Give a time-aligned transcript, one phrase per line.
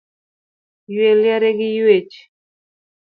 [0.93, 2.15] Yue liare gi yuech